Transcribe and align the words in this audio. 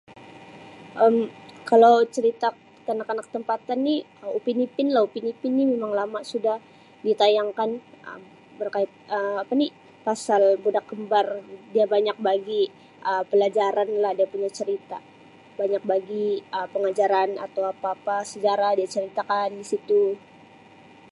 Um 1.05 1.15
Kalau 1.69 1.95
cerita 2.15 2.47
kanak-kanak 2.85 3.27
tempatan 3.35 3.79
ni 3.89 3.95
Um 4.21 4.31
Upin 4.37 4.57
Ipin 4.65 4.87
lah 4.93 5.01
Upin 5.07 5.25
Ipin 5.31 5.51
ni 5.59 5.63
memang 5.73 5.91
lama 5.99 6.19
sudah 6.31 6.57
ditayangkan 7.05 7.69
Um 8.07 8.21
berkait 8.59 8.91
Um 9.15 9.35
apa 9.43 9.53
ni 9.61 9.67
pasal 10.05 10.41
budak 10.63 10.85
kembar 10.89 11.25
dia 11.73 11.85
banyak 11.93 12.17
bagi 12.27 12.61
Um 13.09 13.21
pelajaranlah 13.31 14.11
dia 14.17 14.27
punya 14.33 14.49
cerita 14.59 14.97
banyak 15.61 15.83
bagi 15.91 16.25
Um 16.57 16.65
pengajaran 16.73 17.29
atau 17.45 17.63
apa-apa 17.73 18.17
sejarah 18.33 18.71
dia 18.77 18.87
ceritakan 18.93 19.49
di 19.61 19.65
situ. 19.71 20.01